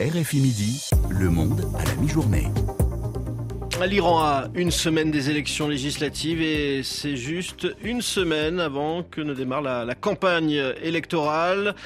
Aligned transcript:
RFI 0.00 0.40
Midi, 0.40 0.90
Le 1.08 1.30
Monde 1.30 1.70
à 1.78 1.84
la 1.84 1.94
mi-journée. 1.94 2.48
L'Iran 3.86 4.18
a 4.24 4.48
une 4.56 4.72
semaine 4.72 5.12
des 5.12 5.30
élections 5.30 5.68
législatives 5.68 6.42
et 6.42 6.82
c'est 6.82 7.14
juste 7.14 7.68
une 7.80 8.02
semaine 8.02 8.58
avant 8.58 9.04
que 9.04 9.20
ne 9.20 9.34
démarre 9.34 9.62
la, 9.62 9.94
campagne 9.94 10.60
électorale. 10.82 11.76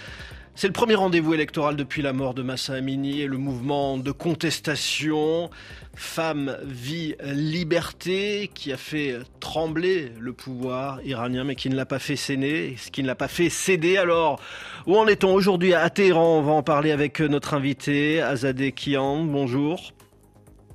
C'est 0.61 0.67
le 0.67 0.73
premier 0.73 0.97
rendez-vous 0.97 1.35
électoral 1.35 1.77
depuis 1.77 2.03
la 2.03 2.13
mort 2.13 2.35
de 2.35 2.43
Massa 2.43 2.75
Amini 2.75 3.21
et 3.21 3.29
le 3.29 3.39
mouvement 3.39 3.97
de 3.97 4.11
contestation 4.11 5.51
Femme, 5.95 6.59
vie, 6.65 7.15
liberté 7.23 8.51
qui 8.53 8.73
a 8.73 8.77
fait 8.77 9.19
trembler 9.39 10.11
le 10.19 10.33
pouvoir 10.33 11.01
iranien 11.05 11.45
mais 11.45 11.55
qui 11.55 11.71
ne 11.71 11.77
l'a 11.77 11.87
pas 11.87 12.01
fait 12.01 12.17
céder, 12.17 12.75
ce 12.77 12.91
qui 12.91 13.05
ne 13.05 13.07
l'a 13.07 13.15
pas 13.15 13.29
fait 13.29 13.51
céder. 13.51 13.99
Alors, 13.99 14.41
où 14.89 14.97
en 14.97 15.07
est-on 15.07 15.33
aujourd'hui 15.33 15.75
à 15.75 15.89
Téhéran? 15.91 16.39
On 16.39 16.43
va 16.43 16.53
en 16.55 16.65
parler 16.65 16.91
avec 16.91 17.21
notre 17.21 17.55
invité, 17.55 18.21
Azadeh 18.21 18.73
Kian. 18.73 19.23
Bonjour. 19.27 19.93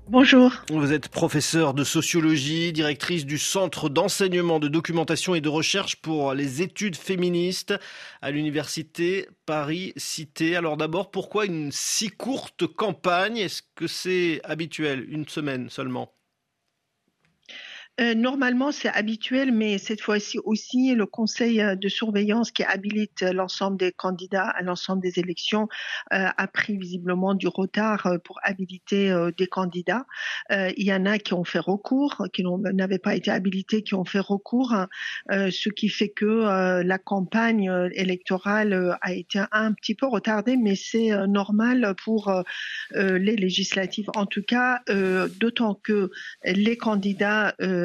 Bonjour. 0.10 0.52
Vous 0.70 0.92
êtes 0.92 1.08
professeur 1.08 1.74
de 1.74 1.86
sociologie, 1.86 2.74
directrice 2.74 3.26
du 3.26 3.38
Centre 3.38 3.88
d'enseignement, 3.88 4.60
de 4.60 4.68
documentation 4.68 5.34
et 5.34 5.40
de 5.40 5.48
recherche 5.48 5.96
pour 5.96 6.34
les 6.34 6.62
études 6.62 6.98
féministes 6.98 7.74
à 8.22 8.30
l'Université 8.30 9.30
Paris-Cité. 9.46 10.58
Alors 10.58 10.76
d'abord, 10.76 11.10
pourquoi 11.10 11.46
une 11.46 11.72
si 11.72 12.10
courte 12.10 12.68
campagne? 12.68 13.38
Est-ce 13.38 13.62
que 13.76 13.88
c'est 13.88 14.42
habituel 14.44 15.06
Une 15.10 15.28
semaine 15.28 15.70
seulement? 15.70 16.12
Euh, 18.00 18.16
normalement, 18.16 18.72
c'est 18.72 18.90
habituel, 18.90 19.52
mais 19.52 19.78
cette 19.78 20.02
fois-ci 20.02 20.40
aussi, 20.46 20.96
le 20.96 21.06
conseil 21.06 21.62
euh, 21.62 21.76
de 21.76 21.88
surveillance 21.90 22.52
qui 22.52 22.64
habilite 22.64 23.22
l'ensemble 23.22 23.78
des 23.78 23.92
candidats 23.92 24.48
à 24.48 24.64
l'ensemble 24.64 25.02
des 25.04 25.20
élections 25.20 25.68
euh, 26.12 26.26
a 26.36 26.48
pris 26.48 26.76
visiblement 26.76 27.36
du 27.36 27.48
retard 27.48 28.18
pour 28.24 28.40
habiliter 28.44 29.14
des 29.38 29.48
candidats. 29.48 30.06
il 30.50 30.84
y 30.84 30.94
en 30.94 31.06
a 31.06 31.18
qui 31.18 31.34
ont 31.34 31.44
fait 31.44 31.60
recours, 31.60 32.26
qui 32.34 32.44
n'avaient 32.44 33.00
pas 33.00 33.16
été 33.16 33.32
habilités, 33.32 33.84
qui 33.84 33.96
ont 33.96 34.06
fait 34.06 34.20
recours, 34.20 34.76
ce 35.30 35.70
qui 35.70 35.90
fait 35.90 36.10
que 36.10 36.82
la 36.82 36.98
campagne 36.98 37.72
électorale 37.94 38.98
a 39.02 39.14
été 39.14 39.42
un 39.52 39.74
petit 39.74 39.96
peu 39.96 40.08
retardée, 40.08 40.58
mais 40.58 40.76
c'est 40.76 41.10
normal 41.28 41.96
pour 42.04 42.32
les 42.92 43.36
législatives. 43.36 44.10
En 44.16 44.26
tout 44.26 44.44
cas, 44.44 44.82
d'autant 44.88 45.76
que 45.76 46.12
les 46.46 46.78
candidats 46.78 47.56
euh, 47.62 47.83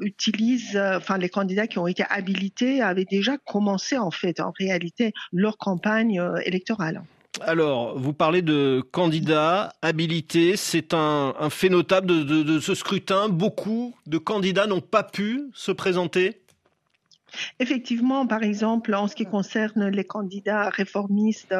utilisent, 0.00 0.76
euh, 0.76 0.96
enfin 0.96 1.18
les 1.18 1.28
candidats 1.28 1.66
qui 1.66 1.78
ont 1.78 1.86
été 1.86 2.04
habilités 2.08 2.80
avaient 2.80 3.04
déjà 3.04 3.36
commencé 3.38 3.98
en 3.98 4.10
fait 4.10 4.40
en 4.40 4.52
réalité 4.58 5.12
leur 5.32 5.58
campagne 5.58 6.20
euh, 6.20 6.36
électorale. 6.44 7.02
Alors, 7.40 7.98
vous 7.98 8.12
parlez 8.12 8.42
de 8.42 8.80
candidats 8.92 9.72
habilités. 9.82 10.56
C'est 10.56 10.94
un, 10.94 11.34
fait 11.50 11.68
notable 11.68 12.06
de 12.06 12.60
ce 12.60 12.76
scrutin. 12.76 13.28
Beaucoup 13.28 13.92
de 14.06 14.18
candidats 14.18 14.68
n'ont 14.68 14.80
pas 14.80 15.02
pu 15.02 15.50
se 15.52 15.72
présenter 15.72 16.43
Effectivement, 17.60 18.26
par 18.26 18.42
exemple, 18.42 18.94
en 18.94 19.08
ce 19.08 19.14
qui 19.14 19.24
concerne 19.24 19.88
les 19.88 20.04
candidats 20.04 20.68
réformistes, 20.68 21.54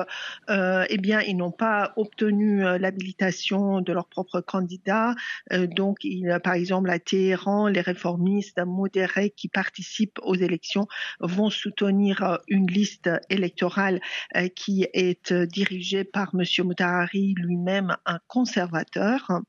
euh, 0.51 0.85
eh 0.89 0.99
bien, 0.99 1.21
ils 1.21 1.37
n'ont 1.37 1.51
pas 1.51 1.93
obtenu 1.97 2.65
euh, 2.65 2.79
l'habilitation 2.79 3.81
de 3.81 3.93
leur 3.93 4.07
propre 4.07 4.41
candidat. 4.41 5.15
Euh, 5.53 5.67
donc, 5.67 5.99
il, 6.03 6.39
par 6.43 6.55
exemple, 6.55 6.91
à 6.91 6.99
Téhéran, 6.99 7.69
les 7.69 7.81
réformistes 7.81 8.61
modérés 8.65 9.31
qui 9.31 9.49
participent 9.49 10.19
aux 10.23 10.35
élections 10.35 10.87
vont 11.21 11.51
soutenir 11.51 12.39
une 12.49 12.67
liste 12.67 13.11
électorale 13.31 14.01
qui 14.55 14.87
est 14.93 15.33
dirigée 15.33 16.05
par 16.05 16.33
M. 16.35 16.45
Moutarari, 16.65 17.35
lui-même 17.37 17.97
un 18.07 18.19
conservateur, 18.27 19.41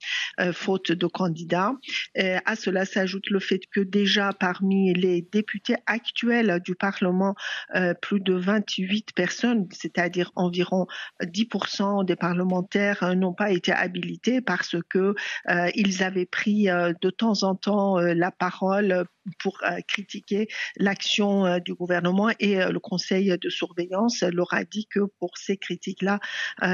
faute 0.54 0.92
de 0.92 1.08
candidats. 1.08 1.74
à 2.16 2.56
cela 2.56 2.86
s'ajoute 2.86 3.30
le 3.30 3.40
fait 3.40 3.62
que 3.72 3.82
déjà 3.82 4.32
parmi 4.34 4.94
les 4.94 5.22
députés 5.22 5.76
actuels, 5.86 6.15
du 6.24 6.76
Parlement, 6.76 7.36
euh, 7.76 7.94
plus 7.94 8.20
de 8.20 8.34
28 8.34 9.14
personnes, 9.14 9.68
c'est-à-dire 9.72 10.32
environ 10.36 10.88
10% 11.22 12.04
des 12.06 12.16
parlementaires 12.16 13.04
euh, 13.04 13.16
n'ont 13.16 13.34
pas 13.34 13.52
été 13.52 13.72
habilités 13.72 14.42
parce 14.42 14.76
que 14.90 15.16
euh, 15.50 15.70
ils 15.76 16.04
avaient 16.04 16.26
pris 16.26 16.66
de 16.66 17.10
temps 17.10 17.44
en 17.44 17.56
temps 17.56 17.98
la 17.98 18.32
parole 18.32 19.06
pour 19.40 19.62
critiquer 19.88 20.48
l'action 20.78 21.60
du 21.60 21.74
gouvernement 21.74 22.30
et 22.40 22.56
le 22.56 22.80
Conseil 22.80 23.36
de 23.40 23.50
surveillance 23.50 24.22
leur 24.22 24.54
a 24.54 24.64
dit 24.64 24.88
que 24.90 25.00
pour 25.20 25.38
ces 25.38 25.58
critiques-là, 25.58 26.20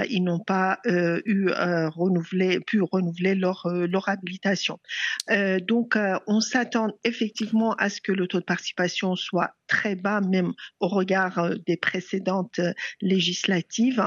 ils 0.10 0.24
n'ont 0.24 0.40
pas 0.40 0.80
eu 0.86 1.50
renouvelé, 1.50 2.60
pu 2.60 2.82
renouveler 2.82 3.36
leur, 3.36 3.68
leur 3.68 4.10
habilitation. 4.10 4.80
donc, 5.62 5.98
on 6.28 6.40
s'attend 6.42 6.90
effectivement 7.04 7.74
à 7.74 7.90
ce 7.90 8.02
que 8.02 8.12
le 8.12 8.28
taux 8.28 8.40
de 8.40 8.46
participation 8.46 9.16
soit 9.16 9.52
très 9.72 9.96
bas 9.96 10.20
même 10.20 10.54
au 10.82 10.90
regard 10.90 11.40
euh, 11.40 11.56
des 11.66 11.78
précédentes 11.78 12.60
euh, 12.60 12.74
législatives, 13.00 14.04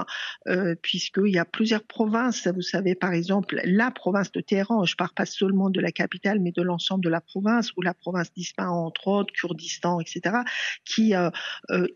euh, 0.46 0.74
puisqu'il 0.82 1.32
y 1.32 1.38
a 1.38 1.46
plusieurs 1.46 1.84
provinces. 1.84 2.46
Vous 2.48 2.60
savez, 2.60 2.94
par 2.94 3.12
exemple, 3.14 3.58
la 3.64 3.90
province 3.90 4.30
de 4.30 4.42
Téhéran, 4.42 4.84
je 4.84 4.92
ne 4.92 4.96
parle 4.96 5.14
pas 5.16 5.24
seulement 5.24 5.70
de 5.70 5.80
la 5.80 5.90
capitale, 5.90 6.38
mais 6.40 6.52
de 6.52 6.60
l'ensemble 6.60 7.02
de 7.02 7.08
la 7.08 7.22
province, 7.22 7.70
ou 7.76 7.82
la 7.82 7.94
province 7.94 8.32
d'Ispahan, 8.34 8.84
entre 8.84 9.08
autres, 9.08 9.32
Kurdistan, 9.32 10.00
etc., 10.00 10.36
qui 10.84 11.14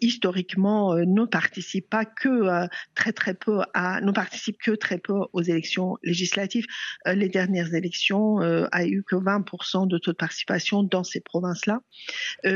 historiquement 0.00 0.94
ne 0.94 1.24
participent 1.24 1.90
pas 1.90 2.04
que 2.04 2.66
très 2.94 3.12
très 3.12 3.34
peu 3.34 3.60
à, 3.74 4.00
ne 4.00 4.12
participent 4.12 4.58
que 4.58 4.70
très 4.70 4.98
peu 4.98 5.14
aux 5.32 5.42
élections 5.42 5.98
législatives. 6.02 6.66
les 7.06 7.28
dernières 7.28 7.74
élections 7.74 8.38
a 8.38 8.86
eu 8.86 9.02
que 9.02 9.16
20% 9.16 9.88
de 9.88 9.98
taux 9.98 10.12
de 10.12 10.16
participation 10.16 10.82
dans 10.82 11.04
ces 11.04 11.20
provinces-là. 11.20 11.80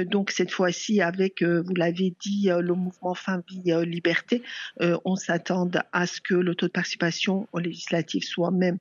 donc 0.07 0.31
cette 0.31 0.51
fois-ci, 0.51 1.02
avec, 1.03 1.43
euh, 1.43 1.63
vous 1.63 1.75
l'avez 1.75 2.15
dit, 2.21 2.51
euh, 2.51 2.61
le 2.61 2.75
mouvement 2.75 3.15
Fin 3.15 3.43
Vie 3.49 3.73
euh, 3.73 3.85
Liberté, 3.85 4.43
on 4.81 5.17
s'attend 5.17 5.69
à 5.93 6.07
ce 6.07 6.21
que 6.21 6.35
le 6.35 6.55
taux 6.55 6.67
de 6.67 6.73
participation 6.73 7.49
aux 7.53 7.59
législatives 7.59 8.25
soit 8.25 8.51
même 8.51 8.79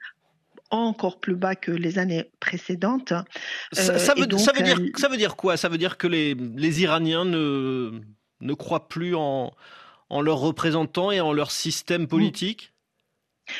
encore 0.69 1.19
plus 1.19 1.35
bas 1.35 1.55
que 1.55 1.71
les 1.71 1.99
années 1.99 2.31
précédentes. 2.39 3.13
Ça, 3.73 4.13
veut, 4.15 4.25
dire, 4.25 4.39
ça 4.39 5.07
veut 5.09 5.17
dire 5.17 5.35
quoi? 5.35 5.57
Ça 5.57 5.67
veut 5.67 5.77
dire 5.77 5.97
que 5.97 6.07
les, 6.07 6.33
les 6.33 6.81
Iraniens 6.81 7.25
ne, 7.25 7.99
ne 8.39 8.53
croient 8.53 8.87
plus 8.87 9.15
en, 9.15 9.53
en 10.09 10.21
leurs 10.21 10.39
représentants 10.39 11.11
et 11.11 11.19
en 11.19 11.33
leur 11.33 11.51
système 11.51 12.07
politique? 12.07 12.73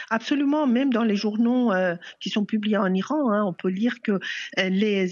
Absolument, 0.10 0.68
même 0.68 0.92
dans 0.92 1.04
les 1.04 1.16
journaux 1.16 1.72
euh, 1.72 1.96
qui 2.20 2.30
sont 2.30 2.46
publiés 2.46 2.78
en 2.78 2.94
Iran, 2.94 3.32
hein, 3.32 3.44
on 3.46 3.54
peut 3.54 3.70
lire 3.70 3.96
que 4.04 4.14
euh, 4.14 4.70
les, 4.70 5.08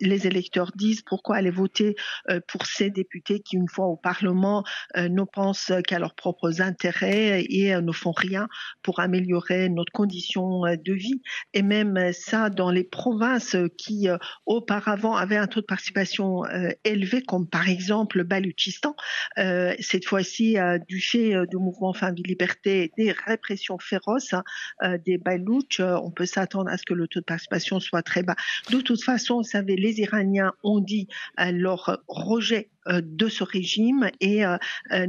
les, 0.00 0.26
électeurs 0.26 0.72
disent 0.74 1.02
pourquoi 1.02 1.36
aller 1.36 1.50
voter 1.50 1.96
euh, 2.28 2.40
pour 2.46 2.66
ces 2.66 2.90
députés 2.90 3.40
qui, 3.40 3.56
une 3.56 3.68
fois 3.68 3.86
au 3.86 3.96
Parlement, 3.96 4.64
ne 4.96 5.22
pensent 5.22 5.72
qu'à 5.86 5.98
leurs 5.98 6.14
propres 6.14 6.60
intérêts 6.60 7.44
et 7.48 7.74
ne 7.80 7.92
font 7.92 8.12
rien 8.12 8.48
pour 8.82 9.00
améliorer 9.00 9.68
notre 9.68 9.92
condition 9.92 10.62
de 10.62 10.92
vie. 10.92 11.22
Et 11.54 11.62
même 11.62 12.12
ça, 12.12 12.50
dans 12.50 12.70
les 12.70 12.84
provinces 12.84 13.56
qui 13.78 14.08
auparavant 14.46 15.16
avaient 15.16 15.36
un 15.36 15.46
taux 15.46 15.60
de 15.60 15.66
participation 15.66 16.42
élevé, 16.84 17.22
comme 17.22 17.48
par 17.48 17.68
exemple 17.68 18.24
Baluchistan, 18.24 18.94
cette 19.36 20.04
fois-ci, 20.06 20.56
du 20.88 21.00
fait 21.00 21.34
du 21.46 21.56
mouvement 21.56 21.92
Fin 21.92 22.12
de 22.12 22.22
Liberté, 22.22 22.92
des 22.96 23.12
répressions 23.12 23.78
féroce 23.90 24.32
hein, 24.32 24.44
euh, 24.82 24.98
des 25.04 25.18
Balouches, 25.18 25.80
euh, 25.80 25.96
on 26.02 26.10
peut 26.10 26.26
s'attendre 26.26 26.70
à 26.70 26.76
ce 26.76 26.84
que 26.84 26.94
le 26.94 27.08
taux 27.08 27.20
de 27.20 27.24
participation 27.24 27.80
soit 27.80 28.02
très 28.02 28.22
bas. 28.22 28.36
De 28.70 28.80
toute 28.80 29.02
façon, 29.02 29.38
vous 29.38 29.42
savez, 29.42 29.76
les 29.76 30.00
Iraniens 30.00 30.52
ont 30.62 30.80
dit 30.80 31.08
euh, 31.40 31.50
leur 31.52 31.98
rejet 32.08 32.70
de 32.88 33.28
ce 33.28 33.44
régime 33.44 34.10
et 34.20 34.42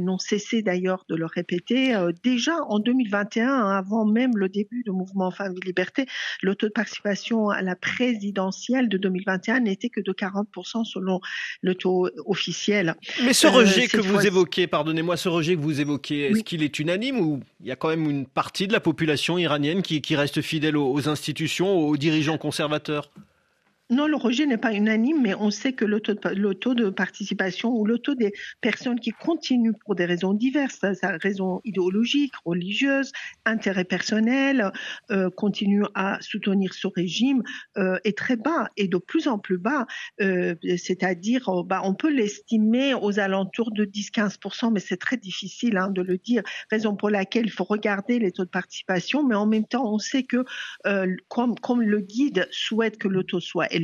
n'ont 0.00 0.18
cessé 0.18 0.62
d'ailleurs 0.62 1.04
de 1.08 1.14
le 1.14 1.26
répéter. 1.26 1.94
déjà 2.22 2.56
en 2.68 2.78
2021, 2.78 3.48
hein, 3.48 3.70
avant 3.70 4.04
même 4.04 4.36
le 4.36 4.48
début 4.48 4.82
du 4.84 4.90
mouvement 4.90 5.30
Femmes 5.30 5.54
et 5.60 5.66
Liberté, 5.66 6.06
le 6.42 6.54
taux 6.54 6.68
de 6.68 6.72
participation 6.72 7.48
à 7.48 7.62
la 7.62 7.76
présidentielle 7.76 8.88
de 8.88 8.98
2021 8.98 9.60
n'était 9.60 9.88
que 9.88 10.00
de 10.00 10.12
40% 10.12 10.84
selon 10.84 11.20
le 11.62 11.74
taux 11.74 12.08
officiel. 12.26 12.94
Mais 13.24 13.32
ce 13.32 13.46
rejet 13.46 13.88
que 13.88 14.00
vous 14.00 14.26
évoquez, 14.26 14.66
pardonnez-moi, 14.66 15.16
ce 15.16 15.28
rejet 15.28 15.56
que 15.56 15.60
vous 15.60 15.80
évoquez, 15.80 16.30
est-ce 16.30 16.42
qu'il 16.42 16.62
est 16.62 16.78
unanime 16.78 17.20
ou 17.20 17.40
il 17.60 17.66
y 17.66 17.72
a 17.72 17.76
quand 17.76 17.88
même 17.88 18.08
une 18.08 18.26
partie 18.26 18.66
de 18.66 18.72
la 18.72 18.80
population 18.80 19.38
iranienne 19.38 19.82
qui, 19.82 20.02
reste 20.12 20.42
fidèle 20.42 20.76
aux, 20.76 21.08
institutions, 21.08 21.78
aux 21.78 21.96
dirigeants 21.96 22.38
conservateurs? 22.38 23.10
Non, 23.92 24.06
le 24.06 24.16
rejet 24.16 24.46
n'est 24.46 24.56
pas 24.56 24.72
unanime, 24.72 25.20
mais 25.20 25.34
on 25.34 25.50
sait 25.50 25.74
que 25.74 25.84
le 25.84 26.00
taux, 26.00 26.74
de, 26.74 26.88
participation 26.88 27.76
ou 27.76 27.84
le 27.84 27.98
taux 27.98 28.14
des 28.14 28.32
personnes 28.62 28.98
qui 28.98 29.10
continuent 29.10 29.74
pour 29.84 29.94
des 29.94 30.06
raisons 30.06 30.32
diverses, 30.32 30.80
raisons 31.20 31.60
idéologiques, 31.64 32.32
religieuses, 32.46 33.12
intérêts 33.44 33.84
personnels, 33.84 34.72
euh, 35.10 35.28
continuent 35.28 35.90
à 35.94 36.16
soutenir 36.22 36.72
ce 36.72 36.86
régime 36.86 37.42
euh, 37.76 37.98
est 38.04 38.16
très 38.16 38.36
bas 38.36 38.68
et 38.78 38.88
de 38.88 38.96
plus 38.96 39.28
en 39.28 39.38
plus 39.38 39.58
bas. 39.58 39.86
Euh, 40.22 40.54
C'est-à-dire, 40.78 41.50
bah, 41.66 41.82
on 41.84 41.92
peut 41.92 42.10
l'estimer 42.10 42.94
aux 42.94 43.20
alentours 43.20 43.72
de 43.72 43.84
10-15%, 43.84 44.72
mais 44.72 44.80
c'est 44.80 44.96
très 44.96 45.18
difficile 45.18 45.76
hein, 45.76 45.90
de 45.90 46.00
le 46.00 46.16
dire. 46.16 46.42
Raison 46.70 46.96
pour 46.96 47.10
laquelle 47.10 47.44
il 47.44 47.52
faut 47.52 47.64
regarder 47.64 48.18
les 48.18 48.32
taux 48.32 48.46
de 48.46 48.50
participation, 48.50 49.22
mais 49.22 49.34
en 49.34 49.46
même 49.46 49.66
temps, 49.66 49.84
on 49.84 49.98
sait 49.98 50.22
que 50.22 50.46
comme, 51.28 51.58
comme 51.58 51.82
le 51.82 52.00
guide 52.00 52.48
souhaite 52.50 52.96
que 52.96 53.08
le 53.08 53.22
taux 53.22 53.40
soit 53.40 53.70
élevé, 53.70 53.81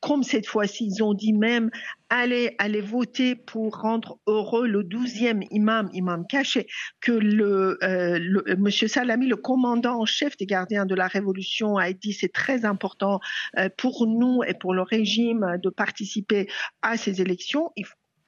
comme 0.00 0.22
cette 0.22 0.46
fois-ci, 0.46 0.86
ils 0.86 1.02
ont 1.02 1.14
dit 1.14 1.32
même 1.32 1.70
allez, 2.08 2.80
voter 2.80 3.34
pour 3.34 3.80
rendre 3.80 4.18
heureux 4.26 4.66
le 4.66 4.84
douzième 4.84 5.42
imam, 5.50 5.88
imam 5.92 6.26
caché, 6.26 6.66
que 7.00 7.12
le, 7.12 7.78
euh, 7.82 8.56
Monsieur 8.58 8.88
Salami, 8.88 9.26
le 9.26 9.36
commandant 9.36 10.00
en 10.00 10.06
chef 10.06 10.36
des 10.36 10.46
gardiens 10.46 10.86
de 10.86 10.94
la 10.94 11.06
révolution, 11.06 11.76
a 11.76 11.92
dit 11.92 12.12
c'est 12.12 12.32
très 12.32 12.64
important 12.64 13.20
euh, 13.58 13.68
pour 13.76 14.06
nous 14.06 14.42
et 14.46 14.54
pour 14.54 14.74
le 14.74 14.82
régime 14.82 15.58
de 15.62 15.70
participer 15.70 16.48
à 16.82 16.96
ces 16.96 17.20
élections. 17.20 17.70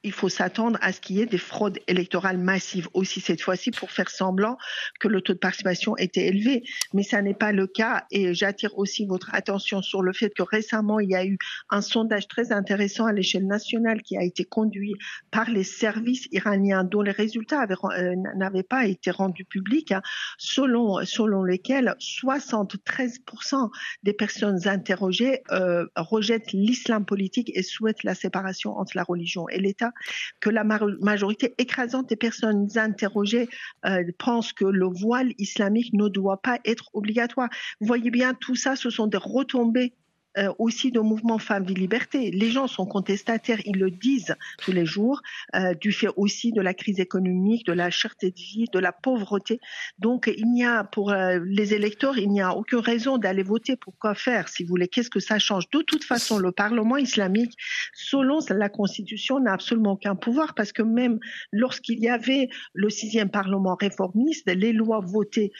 Il 0.03 0.11
faut 0.11 0.29
s'attendre 0.29 0.77
à 0.81 0.93
ce 0.93 1.01
qu'il 1.01 1.17
y 1.17 1.21
ait 1.21 1.25
des 1.25 1.37
fraudes 1.37 1.79
électorales 1.87 2.37
massives 2.37 2.87
aussi 2.93 3.19
cette 3.19 3.41
fois-ci 3.41 3.71
pour 3.71 3.91
faire 3.91 4.09
semblant 4.09 4.57
que 4.99 5.07
le 5.07 5.21
taux 5.21 5.33
de 5.33 5.39
participation 5.39 5.97
était 5.97 6.27
élevé. 6.27 6.63
Mais 6.93 7.03
ça 7.03 7.21
n'est 7.21 7.33
pas 7.33 7.51
le 7.51 7.67
cas 7.67 8.05
et 8.11 8.33
j'attire 8.33 8.77
aussi 8.77 9.05
votre 9.05 9.33
attention 9.33 9.81
sur 9.81 10.01
le 10.01 10.13
fait 10.13 10.33
que 10.33 10.43
récemment, 10.43 10.99
il 10.99 11.09
y 11.09 11.15
a 11.15 11.25
eu 11.25 11.37
un 11.69 11.81
sondage 11.81 12.27
très 12.27 12.51
intéressant 12.51 13.05
à 13.05 13.13
l'échelle 13.13 13.47
nationale 13.47 14.01
qui 14.01 14.17
a 14.17 14.23
été 14.23 14.45
conduit 14.45 14.93
par 15.31 15.49
les 15.49 15.63
services 15.63 16.27
iraniens 16.31 16.83
dont 16.83 17.01
les 17.01 17.11
résultats 17.11 17.63
euh, 17.63 18.15
n'avaient 18.35 18.63
pas 18.63 18.85
été 18.85 19.11
rendus 19.11 19.45
publics, 19.45 19.91
hein, 19.91 20.01
selon, 20.37 21.03
selon 21.05 21.43
lesquels 21.43 21.95
73% 21.99 23.69
des 24.03 24.13
personnes 24.13 24.67
interrogées 24.67 25.41
euh, 25.51 25.85
rejettent 25.95 26.51
l'islam 26.53 27.05
politique 27.05 27.51
et 27.55 27.63
souhaitent 27.63 28.03
la 28.03 28.15
séparation 28.15 28.77
entre 28.77 28.95
la 28.95 29.03
religion 29.03 29.49
et 29.49 29.59
l'État 29.59 29.91
que 30.39 30.49
la 30.49 30.63
majorité 30.63 31.53
écrasante 31.57 32.09
des 32.09 32.15
personnes 32.15 32.67
interrogées 32.75 33.49
euh, 33.85 34.03
pensent 34.17 34.53
que 34.53 34.65
le 34.65 34.87
voile 34.87 35.33
islamique 35.37 35.93
ne 35.93 36.07
doit 36.07 36.41
pas 36.41 36.59
être 36.65 36.89
obligatoire. 36.93 37.49
Vous 37.79 37.87
voyez 37.87 38.11
bien, 38.11 38.33
tout 38.33 38.55
ça, 38.55 38.75
ce 38.75 38.89
sont 38.89 39.07
des 39.07 39.17
retombées 39.17 39.93
euh, 40.37 40.53
aussi 40.59 40.91
de 40.91 40.99
mouvement 40.99 41.39
Femmes 41.39 41.65
Vie 41.65 41.73
Liberté. 41.73 42.29
Les 42.31 42.51
gens 42.51 42.67
sont 42.67 42.85
contestataires, 42.85 43.59
ils 43.65 43.77
le 43.77 43.89
disent 43.89 44.35
tous 44.59 44.71
les 44.71 44.85
jours, 44.85 45.21
euh, 45.55 45.73
du 45.73 45.91
fait 45.91 46.09
aussi 46.15 46.51
de 46.51 46.61
la 46.61 46.73
crise 46.73 46.99
économique, 46.99 47.65
de 47.65 47.73
la 47.73 47.89
cherté 47.89 48.29
de 48.29 48.35
vie, 48.35 48.65
de 48.71 48.77
la 48.77 48.91
pauvreté. 48.91 49.59
Donc 49.97 50.31
il 50.37 50.45
n'y 50.51 50.63
a 50.63 50.83
pour 50.83 51.11
euh, 51.11 51.39
les 51.43 51.73
électeurs, 51.73 52.19
il 52.19 52.29
n'y 52.29 52.41
a 52.41 52.55
aucune 52.55 52.79
raison 52.79 53.17
d'aller 53.17 53.41
voter. 53.41 53.75
Pourquoi 53.77 54.13
faire, 54.13 54.47
si 54.47 54.63
vous 54.63 54.69
voulez? 54.69 54.87
Qu'est-ce 54.87 55.09
que 55.09 55.19
ça 55.19 55.39
change? 55.39 55.69
De 55.71 55.81
toute 55.81 56.03
façon, 56.03 56.37
le 56.37 56.51
Parlement 56.51 56.97
islamique, 56.97 57.53
selon 57.93 58.39
la 58.49 58.69
Constitution, 58.69 59.39
n'a 59.39 59.53
absolument 59.53 59.93
aucun 59.93 60.15
pouvoir 60.15 60.53
parce 60.53 60.71
que 60.71 60.83
même 60.83 61.19
lorsqu'il 61.51 61.99
y 61.99 62.09
avait 62.09 62.49
le 62.73 62.89
sixième 62.89 63.29
Parlement 63.29 63.75
réformiste, 63.79 64.47
les 64.47 64.73
lois 64.73 64.99
votées 64.99 65.51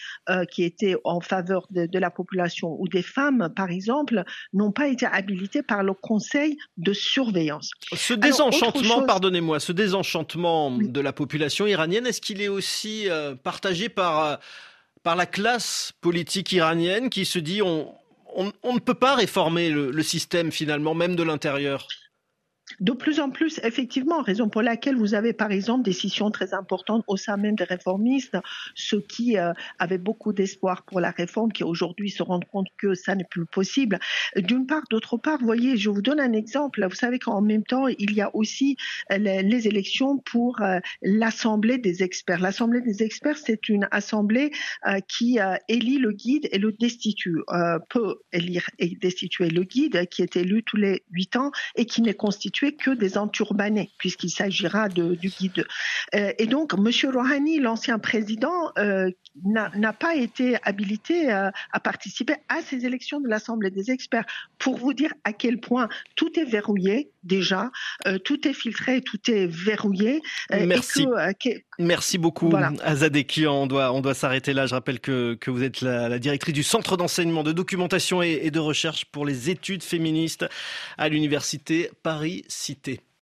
qui 0.52 0.64
étaient 0.64 0.96
en 1.04 1.20
faveur 1.20 1.68
de, 1.72 1.86
de 1.86 2.00
la 2.00 2.12
population 2.12 2.80
ou 2.80 2.88
des 2.88 3.02
femmes, 3.02 3.52
par 3.56 3.70
exemple, 3.72 4.24
n'ont 4.54 4.67
pas 4.72 4.88
été 4.88 5.06
habilités 5.06 5.64
par 5.64 5.84
le 5.84 5.94
Conseil 5.94 6.58
de 6.78 6.94
surveillance. 6.94 7.72
Ce 7.94 8.14
désenchantement, 8.14 9.04
pardonnez-moi, 9.04 9.60
ce 9.60 9.72
désenchantement 9.72 10.72
de 10.72 11.02
la 11.02 11.14
population 11.14 11.68
iranienne, 11.68 12.08
est-ce 12.08 12.22
qu'il 12.22 12.42
est 12.42 12.48
aussi 12.48 13.10
euh, 13.10 13.36
partagé 13.36 13.90
par, 13.90 14.26
euh, 14.26 14.36
par 15.04 15.16
la 15.16 15.26
classe 15.26 15.94
politique 16.02 16.52
iranienne 16.52 17.10
qui 17.10 17.26
se 17.26 17.40
dit 17.40 17.62
on, 17.62 17.94
on, 18.36 18.74
ne 18.74 18.80
peut 18.80 18.94
pas 18.94 19.16
réformer 19.16 19.70
le 19.70 20.04
système 20.04 20.52
finalement, 20.52 20.94
même 20.94 21.16
de 21.16 21.24
l'intérieur? 21.24 21.88
De 22.80 22.92
plus 22.92 23.20
en 23.20 23.30
plus, 23.30 23.60
effectivement, 23.64 24.22
raison 24.22 24.50
pour 24.50 24.62
laquelle 24.62 24.98
vous 24.98 25.14
avez 25.14 25.34
par 25.34 25.52
exemple 25.52 25.84
des 25.84 25.92
décisions 25.92 26.30
très 26.32 26.54
importantes 26.54 27.04
au 27.08 27.18
sein 27.18 27.38
même 27.38 27.56
des 27.56 27.64
réformistes, 27.64 28.38
ceux 28.76 29.02
qui 29.02 29.38
euh, 29.38 29.54
avaient 29.80 29.98
beaucoup 29.98 30.34
d'espoir 30.34 30.84
pour 30.84 31.00
la 31.00 31.12
réforme, 31.12 31.52
qui 31.52 31.64
aujourd'hui 31.64 32.12
se 32.12 32.22
rendent 32.22 32.46
compte 32.46 32.68
que 32.78 32.94
ça 32.94 33.16
n'est 33.16 33.24
plus 33.24 33.46
possible. 33.46 34.00
D'une 34.36 34.68
part, 34.68 34.84
d'autre 34.92 35.18
part, 35.18 35.40
vous 35.40 35.46
voyez, 35.46 35.78
je 35.78 35.90
vous 35.90 36.02
donne 36.02 36.20
un 36.20 36.34
exemple. 36.34 36.86
Vous 36.88 36.96
savez 36.96 37.20
qu'en 37.20 37.42
même 37.42 37.64
temps, 37.64 37.88
il 37.88 38.14
y 38.14 38.22
a 38.22 38.36
aussi 38.36 38.76
euh, 39.12 39.18
les, 39.18 39.68
élections 39.68 40.18
pour 40.20 40.62
euh, 40.62 40.80
l'Assemblée 41.02 41.78
des 41.78 42.04
experts. 42.04 42.40
L'Assemblée 42.40 42.82
des 42.82 43.02
experts, 43.02 43.38
c'est 43.38 43.70
une 43.70 43.88
assemblée 43.92 44.52
qui 45.08 45.40
élit 45.68 45.98
le 45.98 46.12
guide 46.12 46.48
et 46.52 46.58
le 46.58 46.72
destitue, 46.72 47.40
peut 47.90 48.20
élire 48.32 48.70
et 48.80 48.96
destituer 48.96 49.50
le 49.50 49.64
guide 49.64 50.08
qui 50.10 50.22
est 50.22 50.36
élu 50.36 50.64
tous 50.64 50.78
les 50.78 51.04
huit 51.12 51.36
ans 51.36 51.52
et 51.76 51.86
qui 51.86 52.02
n'est 52.02 52.14
constitué 52.14 52.57
que 52.60 52.92
des 52.92 53.18
enturbanés, 53.18 53.92
puisqu'il 53.98 54.30
s'agira 54.30 54.90
du 54.90 55.16
guide. 55.16 55.66
Euh, 56.16 56.34
et 56.38 56.48
donc, 56.48 56.74
M. 56.74 56.90
Rouhani, 57.12 57.60
l'ancien 57.60 58.00
président, 58.00 58.72
euh, 58.78 59.10
n'a 59.46 59.94
pas 59.94 60.16
été 60.16 60.58
habilité 60.64 61.32
euh, 61.32 61.52
à 61.72 61.80
participer 61.80 62.36
à 62.50 62.62
ces 62.62 62.86
élections 62.86 63.20
de 63.20 63.28
l'Assemblée 63.28 63.70
des 63.70 63.92
experts. 63.92 64.26
Pour 64.58 64.78
vous 64.78 64.94
dire 64.94 65.14
à 65.24 65.34
quel 65.34 65.60
point 65.60 65.88
tout 66.16 66.40
est 66.40 66.46
verrouillé 66.46 67.12
déjà, 67.24 67.72
tout 68.24 68.48
est 68.48 68.54
filtré, 68.54 69.02
tout 69.02 69.20
est 69.30 69.48
verrouillé. 69.48 70.22
Merci. 70.50 71.06
Merci 71.80 72.18
beaucoup, 72.18 72.50
voilà. 72.50 72.72
On 73.48 73.68
doit, 73.68 73.92
on 73.94 74.02
doit 74.02 74.14
s'arrêter 74.14 74.54
là. 74.54 74.66
Je 74.66 74.74
rappelle 74.74 75.00
que, 75.00 75.36
que 75.36 75.52
vous 75.52 75.64
êtes 75.64 75.82
la, 75.82 76.10
la 76.10 76.20
directrice 76.20 76.54
du 76.54 76.64
Centre 76.64 76.98
d'enseignement, 76.98 77.44
de 77.44 77.52
documentation 77.52 78.24
et, 78.24 78.40
et 78.44 78.52
de 78.52 78.60
recherche 78.60 79.06
pour 79.06 79.26
les 79.26 79.50
études 79.50 79.84
féministes 79.84 80.46
à 80.98 81.10
l'Université 81.10 81.92
Paris 82.02 82.44
Cité. 82.48 83.02